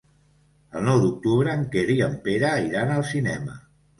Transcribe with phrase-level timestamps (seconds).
[0.79, 3.59] El nou d'octubre en Quer i en Pere iran al cinema.